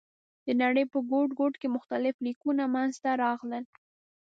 د 0.45 0.47
نړۍ 0.61 0.85
په 0.93 0.97
ګوټ 1.11 1.29
ګوټ 1.39 1.53
کې 1.61 1.67
مختلف 1.75 2.15
لیکونه 2.25 2.63
منځ 2.75 2.93
ته 3.03 3.11
راغلل. 3.23 3.63